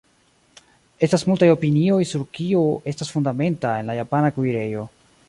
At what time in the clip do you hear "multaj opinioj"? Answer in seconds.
1.31-1.99